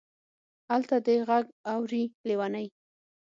[0.75, 2.67] الته دې غږ اوري لېونۍ.